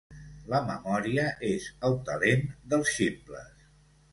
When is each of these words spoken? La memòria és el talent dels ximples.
La 0.53 0.61
memòria 0.69 1.25
és 1.49 1.67
el 1.91 1.99
talent 2.09 2.43
dels 2.73 2.91
ximples. 2.95 3.73